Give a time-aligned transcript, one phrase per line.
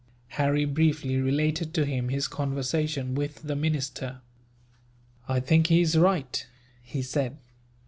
[0.29, 4.21] Harry briefly related to him his conversation with the minister.
[5.27, 6.43] "I think he is right,"
[6.81, 7.37] he said.